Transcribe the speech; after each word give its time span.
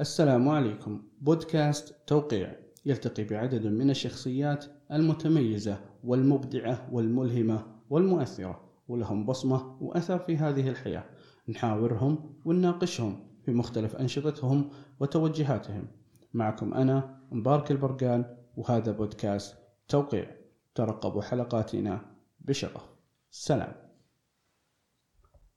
السلام 0.00 0.48
عليكم. 0.48 1.02
بودكاست 1.20 1.96
توقيع 2.06 2.56
يلتقي 2.86 3.24
بعدد 3.24 3.66
من 3.66 3.90
الشخصيات 3.90 4.64
المتميزة 4.92 5.80
والمبدعة 6.04 6.88
والملهمة 6.92 7.66
والمؤثرة 7.90 8.60
ولهم 8.88 9.26
بصمة 9.26 9.76
وأثر 9.82 10.18
في 10.18 10.36
هذه 10.36 10.68
الحياة. 10.68 11.04
نحاورهم 11.48 12.34
ونناقشهم 12.44 13.26
في 13.44 13.52
مختلف 13.52 13.96
أنشطتهم 13.96 14.70
وتوجهاتهم. 15.00 15.88
معكم 16.34 16.74
أنا 16.74 17.20
مبارك 17.32 17.70
البرقان 17.70 18.36
وهذا 18.56 18.92
بودكاست 18.92 19.56
توقيع. 19.88 20.30
ترقبوا 20.74 21.22
حلقاتنا 21.22 22.00
بشغف. 22.40 22.82
سلام. 23.30 23.85